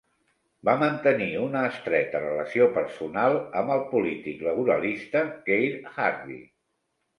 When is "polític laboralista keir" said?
3.93-5.71